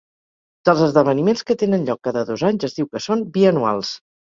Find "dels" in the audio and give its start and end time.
0.69-0.81